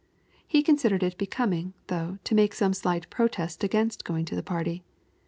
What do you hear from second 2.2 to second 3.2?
to make some slight